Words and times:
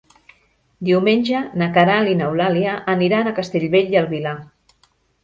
Diumenge 0.87 1.41
na 1.61 1.67
Queralt 1.75 2.11
i 2.13 2.15
n'Eulàlia 2.21 2.73
aniran 2.95 3.29
a 3.29 3.35
Castellbell 3.41 3.93
i 3.97 4.01
el 4.03 4.09
Vilar. 4.15 4.35